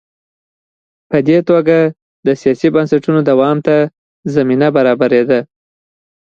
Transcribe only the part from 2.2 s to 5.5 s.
د سیاسي بنسټونو دوام ته زمینه برابرېده.